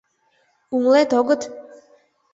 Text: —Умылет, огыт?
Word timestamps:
—Умылет, 0.75 1.09
огыт? 1.19 1.41